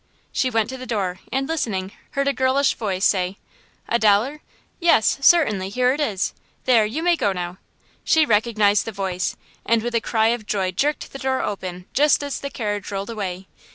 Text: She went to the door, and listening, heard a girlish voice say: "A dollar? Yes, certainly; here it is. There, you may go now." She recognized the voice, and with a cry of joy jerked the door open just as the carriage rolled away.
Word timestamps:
She 0.31 0.49
went 0.49 0.67
to 0.69 0.77
the 0.79 0.87
door, 0.87 1.19
and 1.31 1.47
listening, 1.47 1.91
heard 2.13 2.27
a 2.27 2.33
girlish 2.33 2.73
voice 2.73 3.05
say: 3.05 3.37
"A 3.87 3.99
dollar? 3.99 4.41
Yes, 4.79 5.19
certainly; 5.21 5.69
here 5.69 5.93
it 5.93 5.99
is. 5.99 6.33
There, 6.65 6.87
you 6.87 7.03
may 7.03 7.15
go 7.15 7.31
now." 7.33 7.59
She 8.03 8.25
recognized 8.25 8.85
the 8.85 8.91
voice, 8.91 9.35
and 9.63 9.83
with 9.83 9.93
a 9.93 10.01
cry 10.01 10.29
of 10.29 10.47
joy 10.47 10.71
jerked 10.71 11.13
the 11.13 11.19
door 11.19 11.43
open 11.43 11.85
just 11.93 12.23
as 12.23 12.39
the 12.39 12.49
carriage 12.49 12.89
rolled 12.89 13.11
away. 13.11 13.45